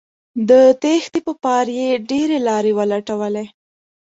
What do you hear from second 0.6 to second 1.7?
تېښتې په پار